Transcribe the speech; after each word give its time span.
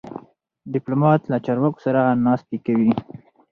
ډيپلومات 0.73 1.21
له 1.31 1.37
چارواکو 1.45 1.83
سره 1.85 2.01
ناستې 2.25 2.57
کوي. 2.65 2.91